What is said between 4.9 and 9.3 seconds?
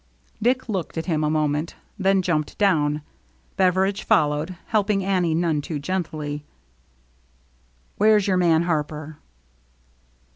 Annie, none too gently." Where's your man Harper